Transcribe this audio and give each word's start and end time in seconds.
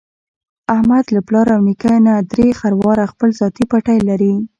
احمد 0.75 1.05
له 1.15 1.21
پلار 1.27 1.47
او 1.55 1.61
نیکه 1.67 1.93
نه 2.07 2.13
درې 2.31 2.47
خرواره 2.59 3.05
خپل 3.11 3.29
ذاتي 3.39 3.63
پټی 3.71 3.99
لري. 4.09 4.33